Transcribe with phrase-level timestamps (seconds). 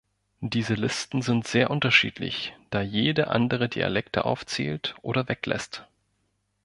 [0.39, 5.85] Diese Listen sind sehr unterschiedlich, da jede andere Dialekte aufzählt oder weglässt.